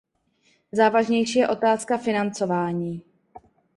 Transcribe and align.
Závažnější 0.71 1.39
je 1.39 1.47
otázka 1.47 1.97
financování. 1.97 3.01